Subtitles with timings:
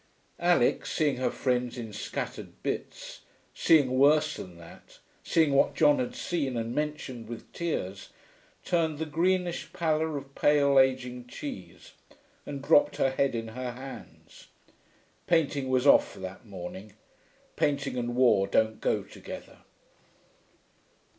[0.39, 3.19] Alix, seeing her friends in scattered bits,
[3.53, 8.09] seeing worse than that, seeing what John had seen and mentioned with tears,
[8.65, 11.91] turned the greenish pallor of pale, ageing cheese,
[12.47, 14.47] and dropped her head in her hands.
[15.27, 16.93] Painting was off for that morning.
[17.55, 19.59] Painting and war don't go together.